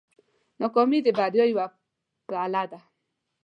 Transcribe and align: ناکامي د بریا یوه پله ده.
ناکامي 0.61 0.99
د 1.03 1.07
بریا 1.17 1.45
یوه 1.51 1.65
پله 2.27 2.63
ده. 2.71 2.79